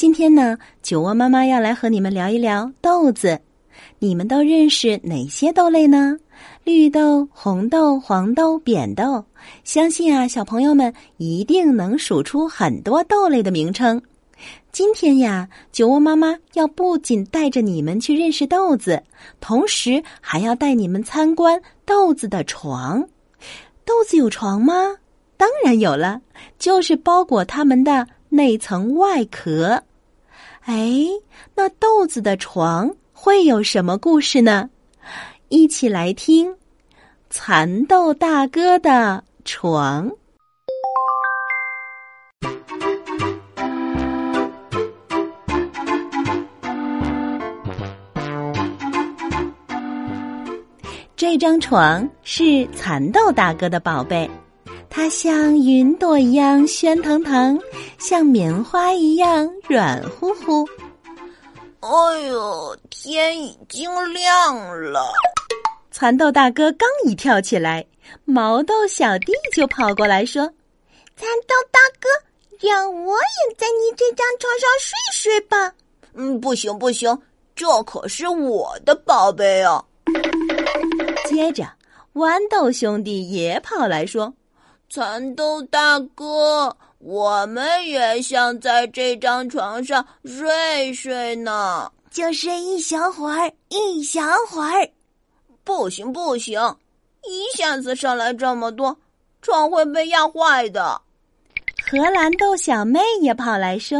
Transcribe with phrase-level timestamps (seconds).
[0.00, 3.38] 今天呢，酒窝妈妈要来和你们聊一聊豆子。
[3.98, 6.16] 你们都认识哪些豆类呢？
[6.64, 9.22] 绿豆、红豆、黄豆、扁豆。
[9.62, 14.00] 相信啊，小朋友们一定能数出很多豆类的名称。
[14.72, 19.02] 今天呀，酒窝妈妈要不仅带着你们去认识豆子，
[19.38, 23.06] 同时还要带你们参观豆子的床。
[23.84, 24.96] 豆子有床吗？
[25.36, 26.22] 当然有了，
[26.58, 29.82] 就是包裹它们的那层外壳。
[30.64, 30.92] 哎，
[31.54, 34.68] 那豆子的床会有什么故事呢？
[35.48, 36.48] 一起来听
[37.28, 40.08] 《蚕豆大哥的床》。
[51.16, 54.30] 这张床是蚕豆大哥的宝贝，
[54.90, 57.58] 它像云朵一样喧腾腾，
[57.98, 60.68] 像棉花一样软乎乎。
[61.78, 65.12] 哎呦，天已经亮了！
[65.92, 67.86] 蚕豆大哥刚一跳起来，
[68.24, 70.42] 毛豆小弟就跑过来说
[71.16, 72.08] ：“蚕豆大哥，
[72.68, 75.72] 让我也在你这张床上睡睡吧。
[76.14, 77.16] ”“嗯，不行不行，
[77.54, 79.82] 这可是我的宝贝啊！”
[81.26, 81.64] 接着，
[82.14, 84.34] 豌豆兄弟也跑来说
[84.92, 94.90] ：“蚕豆大哥，我们也想在这张床上睡睡呢，就睡一小会儿，一小会儿。”
[95.62, 96.60] 不行不行，
[97.22, 98.98] 一下子上来这么多，
[99.40, 101.00] 床会被压坏的。
[101.88, 103.96] 荷兰豆小妹也跑来说：“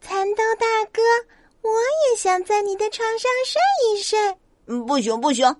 [0.00, 1.02] 蚕豆大哥，
[1.60, 1.70] 我
[2.08, 3.60] 也想在你的床上睡
[3.92, 4.18] 一睡。”
[4.66, 5.54] 嗯，不行不行。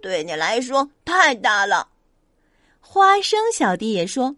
[0.00, 1.86] 对你来说太大了，
[2.90, 4.34] 花生小弟也说：“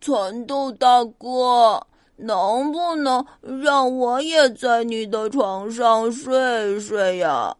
[0.00, 3.26] 蚕豆大哥，能不能
[3.60, 7.52] 让我也在你的床上睡睡呀？”“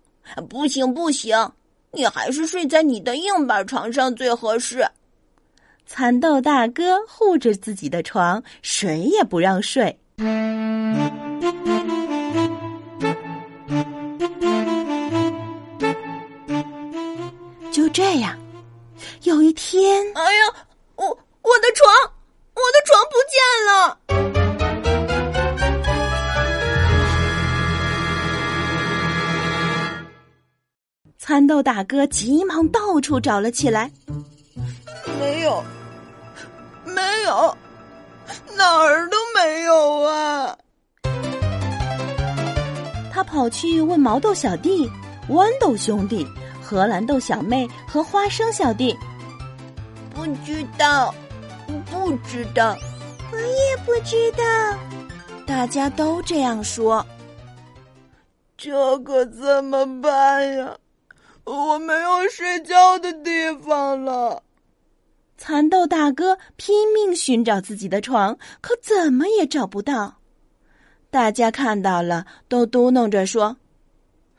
[0.48, 1.36] 不行不行，
[1.91, 4.86] 你还是睡在你的硬板床上最合适。”
[5.84, 9.98] 蚕豆大哥护着自己的床，谁也不让睡。
[17.72, 18.38] 就这样，
[19.25, 20.55] 有一天，哎呀，
[20.97, 21.91] 我我的床，
[22.53, 23.99] 我的床不见了！
[31.19, 33.91] 蚕豆大哥急忙到处找了起来，
[35.19, 35.65] 没有，
[36.85, 37.56] 没有，
[38.55, 40.55] 哪儿都没有啊！
[43.11, 44.87] 他跑去问毛豆小弟、
[45.31, 46.27] 豌豆兄弟。
[46.67, 48.97] 荷兰豆小妹和花生小弟，
[50.14, 51.14] 不知道，
[51.91, 52.76] 不知道，
[53.32, 54.44] 我也不知道。
[55.47, 57.04] 大家都这样说，
[58.56, 60.76] 这可怎么办呀？
[61.44, 64.42] 我没有睡觉的地方了。
[65.36, 70.14] 蚕豆大哥拼命寻找自己的床，可怎么也找不到。
[71.10, 73.56] 大家看到了，都嘟囔着说：“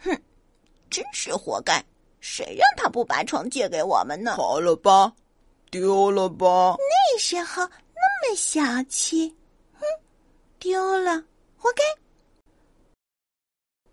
[0.02, 0.18] 哼，
[0.90, 1.84] 真是活该。”
[2.22, 4.34] 谁让他不把床借给我们呢？
[4.36, 5.14] 好了吧，
[5.76, 6.78] 丢了吧。
[6.78, 9.28] 那时候那么小气，
[9.74, 9.82] 哼，
[10.58, 11.22] 丢了，
[11.58, 11.84] 活该。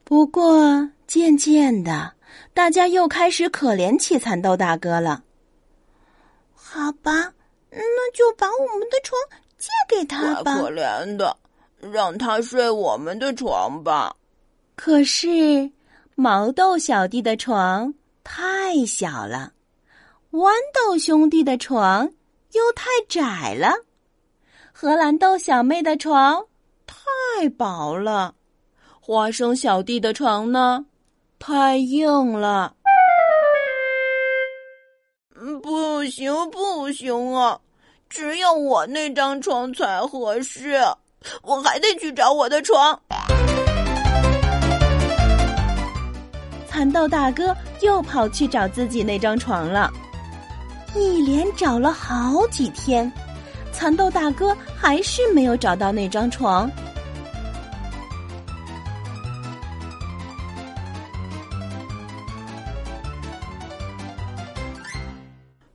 [0.04, 2.12] 不过渐渐的，
[2.54, 5.24] 大家又开始可怜起蚕豆大哥了。
[6.54, 7.32] 好吧，
[7.70, 9.18] 那就把我们的床
[9.58, 10.54] 借给他吧。
[10.54, 11.36] 可怜的，
[11.80, 14.14] 让他睡我们的床吧。
[14.76, 15.68] 可是
[16.14, 17.92] 毛豆小弟的床。
[18.24, 19.52] 太小了，
[20.32, 22.10] 豌豆兄弟的床
[22.52, 23.70] 又太窄了，
[24.72, 26.42] 荷兰豆小妹的床
[26.86, 28.34] 太薄了，
[28.98, 30.86] 花生小弟的床呢
[31.38, 32.74] 太硬了。
[35.62, 37.60] 不行不行啊，
[38.08, 40.80] 只有我那张床才合适，
[41.42, 42.98] 我还得去找我的床。
[46.66, 49.92] 蚕豆大哥又跑去找自己那张床了，
[50.94, 53.10] 一连找了好几天
[53.72, 56.70] 蚕豆大哥还是没有找到那张床。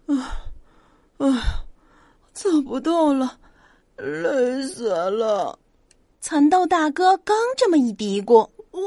[0.06, 0.14] 啊
[1.18, 1.64] 啊
[2.34, 3.38] 走不动了
[3.98, 5.58] 累死了。
[6.22, 8.82] 蚕豆大哥刚这么一嘀咕我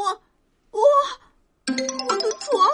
[0.71, 0.81] 我
[2.09, 2.69] 我的床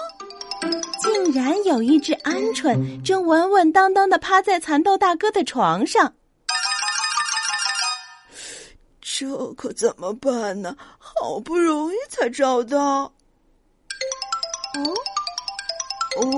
[1.17, 6.13] 竟然有一只鹌鹑正稳稳当当的趴在蚕豆大哥的床上。
[9.01, 10.77] 这可怎么办呢？
[10.99, 13.05] 好不容易才找到。
[14.75, 14.85] 哦
[16.19, 16.31] 哦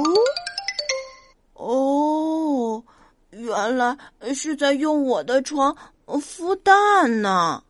[1.55, 2.85] 哦，
[3.31, 3.97] 原来
[4.33, 5.77] 是在用我的床
[6.07, 7.65] 孵蛋呢。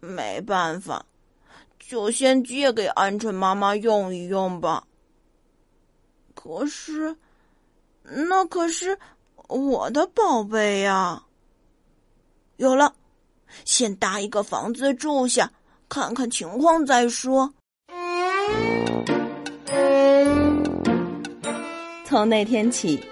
[0.00, 1.04] 没办法，
[1.90, 4.84] 就先借给鹌鹑妈妈用一用吧。
[6.36, 7.16] 可是，
[8.04, 8.96] 那可是
[9.48, 11.20] 我的宝贝呀。
[12.58, 12.94] 有了，
[13.64, 15.50] 先搭一个房子住下，
[15.88, 17.52] 看看情况再说。
[22.04, 23.02] 从那天起，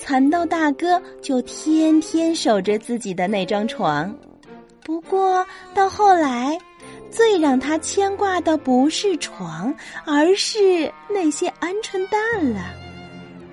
[0.00, 4.12] 蚕豆大哥就天天守着自己的那张床。
[4.82, 6.58] 不过到后来，
[7.14, 9.72] 最让他牵挂的不是床，
[10.04, 12.60] 而是那些鹌鹑蛋了。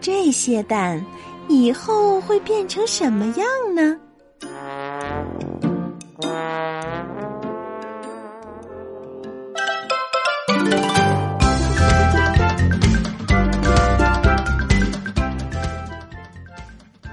[0.02, 1.06] 这些蛋
[1.48, 3.96] 以后会变成什么样呢？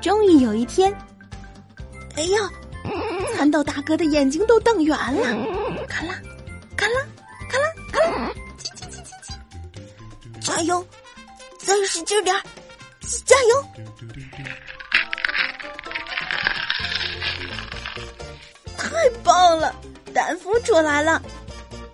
[0.00, 0.90] 终于有一天，
[2.16, 2.38] 哎呀，
[3.36, 5.57] 蚕豆大哥的眼睛都瞪圆了，
[10.58, 10.84] 加油，
[11.60, 12.34] 再使劲点
[13.24, 13.64] 加油！
[18.76, 19.72] 太棒了，
[20.12, 21.22] 丹夫出来了，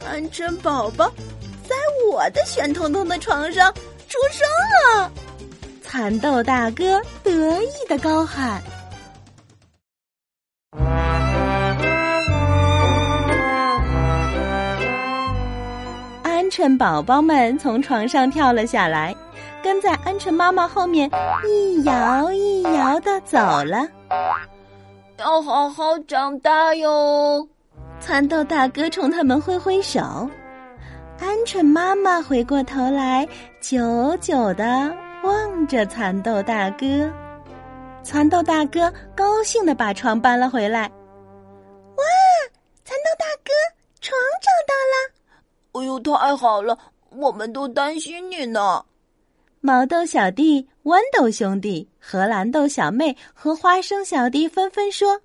[0.00, 1.12] 鹌鹑宝宝
[1.69, 1.76] 在
[2.11, 3.70] 我的圆彤彤的床上
[4.08, 4.49] 出生
[4.96, 5.12] 了。
[5.82, 8.62] 蚕豆大哥得意的高喊
[16.54, 19.12] ：“鹌鹑宝宝们从床上跳了下来，
[19.60, 21.10] 跟在鹌鹑妈妈后面
[21.44, 23.88] 一摇一摇的走了。
[25.18, 27.44] 要好好长大哟！”
[27.98, 30.00] 蚕豆大哥冲他们挥挥手，
[31.18, 33.26] 鹌鹑妈妈回过头来，
[33.60, 34.94] 久久的。
[35.24, 37.10] 望着蚕豆大哥，
[38.04, 40.82] 蚕豆大哥高兴的把床搬了回来。
[40.82, 42.04] 哇，
[42.84, 43.50] 蚕豆大哥，
[44.00, 45.13] 床找到了！
[45.74, 46.78] 哎呦，太好了！
[47.10, 48.84] 我们都担心你呢。
[49.60, 55.20] 毛豆小弟、豌豆兄弟、荷兰豆小妹和花生小弟纷纷说：“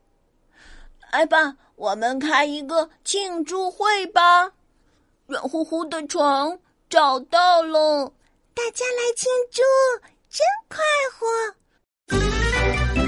[1.11, 4.51] 来吧，我们开一个庆祝会吧！
[5.27, 6.57] 软乎乎的床
[6.89, 8.11] 找到了。”
[8.55, 9.61] 大家来庆祝，
[10.29, 10.83] 真快
[11.17, 12.98] 活！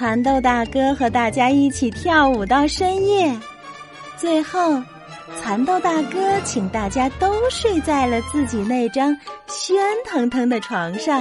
[0.00, 3.38] 蚕豆大哥和大家一起跳舞到深夜，
[4.16, 4.82] 最后，
[5.38, 9.14] 蚕豆大哥请大家都睡在了自己那张
[9.46, 9.74] 喧
[10.06, 11.20] 腾腾的床上。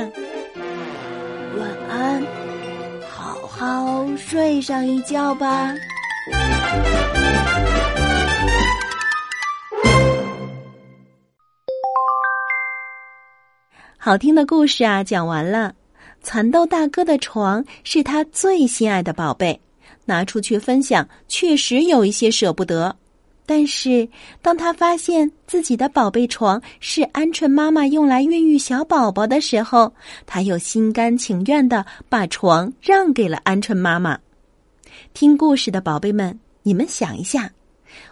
[1.58, 2.24] 晚安，
[3.10, 5.76] 好好睡上一觉吧。
[13.98, 15.74] 好听的故事啊，讲完了。
[16.22, 19.60] 蚕豆大哥的床是他最心爱的宝贝，
[20.06, 22.96] 拿出去分享确实有一些舍不得。
[23.46, 24.08] 但是
[24.44, 29.92] 当他发现自己的宝贝床是鹌鹑妈妈用来孕育小宝宝的时候，
[30.28, 34.20] 他又心甘情愿的把床让给了鹌鹑妈妈。
[35.16, 37.50] 听故事的宝贝们，你们想一下，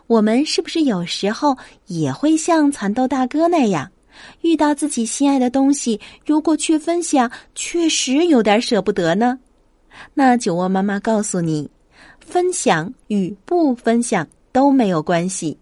[0.08, 3.92] 我们是不是有时候也会像蚕豆大哥那样？
[4.42, 9.40] 遇到自己心爱的东西，如果去分享，确实有点舍不得呢。
[10.14, 11.70] 那酒窝妈妈告诉你，
[12.20, 15.58] 分享与不分享都没有关系，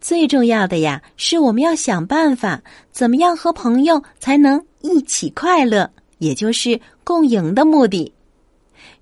[0.00, 8.12] 最重要的呀，是我们要想办法，怎么样和朋友才能一起快乐，也就是共赢的目的。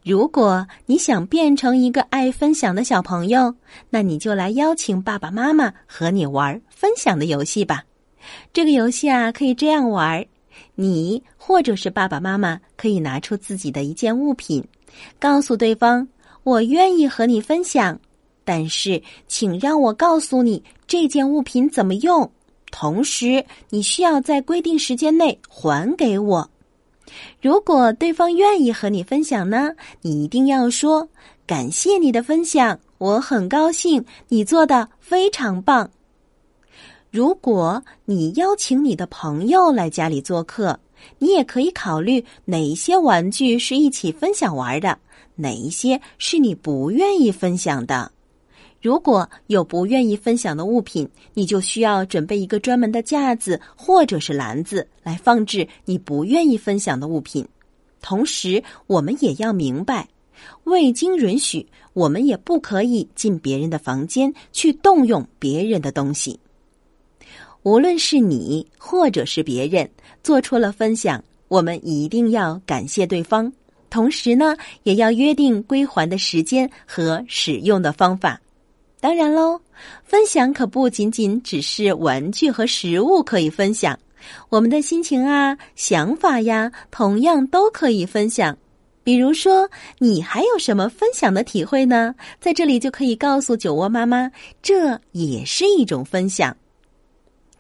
[0.05, 3.55] 如果你想变成一个爱分享的小朋友，
[3.91, 7.85] 那你就来邀请爸爸妈妈和你玩分享的游戏吧。
[8.53, 10.27] 这个游戏啊，可以这样玩儿：
[10.75, 14.65] 你或者是爸爸妈妈可以拿出自己的一件物品，
[15.19, 16.07] 告诉对方
[16.43, 17.99] “我愿意和你分享”，
[18.45, 22.31] 但是请让我告诉你这件物品怎么用，
[22.71, 26.51] 同时你需要在规定时间内还给我。
[27.43, 31.09] 如果对方愿意和你分享呢，你一定要说
[31.47, 35.91] “感谢你的分享，我很高兴，你做的非常棒”。
[37.11, 40.79] 如果你邀请你的朋友来家里做客，
[41.19, 44.97] 你也可以考虑哪一些玩具是一起分享玩的，
[45.35, 48.13] 哪一些是你不愿意分享的。
[48.81, 57.45] 如果有不愿意分享的物品，你就需要准备一个专门的架子或者是篮子来放置你不愿意分享的物品。
[58.01, 60.09] 同时，我们也要明白，
[60.63, 66.39] 未经允许，我们也不可以进别人的房间去动用别人的东西。
[67.63, 69.89] 无论是你或者是别人
[70.23, 73.53] 做出了分享，我们一定要感谢对方，
[73.91, 78.41] 同时呢，也要约定归还的时间和使用的方法。
[79.01, 79.61] 当然喽，
[80.05, 83.99] 分享可不仅仅只是玩具和食物可以分享，
[84.49, 88.57] 我们的心情啊、想法呀，同样都可以分享。
[89.03, 92.15] 比如说，你还有什么分享的体会呢？
[92.39, 94.31] 在这里就可以告诉酒窝妈妈，
[94.63, 96.55] 这也是一种分享。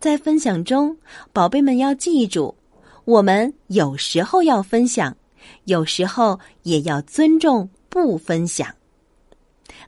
[0.01, 0.97] 在分享中，
[1.31, 2.55] 宝贝们要记住，
[3.05, 5.15] 我们有时候要分享，
[5.67, 8.67] 有时候也要尊重不分享。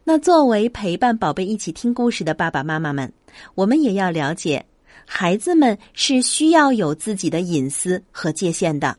[0.05, 3.11] 那作为陪伴宝贝一起听故事的爸爸妈妈们，
[3.55, 4.63] 我们也要了解，
[5.07, 8.95] 孩子们是需要有自己的隐私和界限的，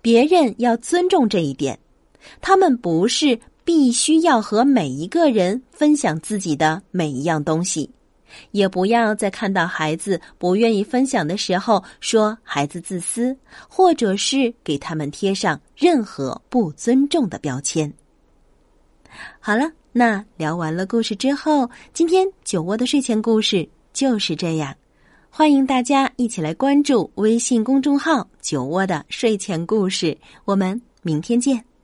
[0.00, 1.76] 别人要尊重这一点。
[2.40, 7.90] 他们不是必须要和每一个人分享自己的每一样东西，
[8.50, 13.36] 也不要在看到孩子不愿意分享的时候说孩子自私，
[13.68, 17.92] 或者是给他们贴上任何不尊重的标签。
[19.40, 19.70] 好了。
[19.98, 24.76] 那聊完了故事之后，今天酒窝的睡前故事就是这样。
[25.30, 30.14] 欢迎大家一起来关注微信公众号“酒窝的睡前故事”，
[30.44, 31.75] 我们明天见。